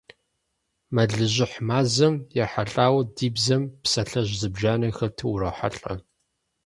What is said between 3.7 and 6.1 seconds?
псалъэжь зыбжанэ хэту урохьэлӀэ.